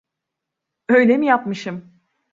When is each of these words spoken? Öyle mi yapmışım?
Öyle 0.89 1.17
mi 1.17 1.25
yapmışım? 1.25 1.99